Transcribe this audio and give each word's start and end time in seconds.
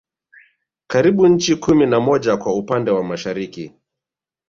Karibia 0.87 1.29
nchi 1.29 1.55
kumi 1.55 1.85
na 1.85 1.99
moja 1.99 2.37
kwa 2.37 2.55
upande 2.55 2.91
wa 2.91 3.03
Mashariki 3.03 3.73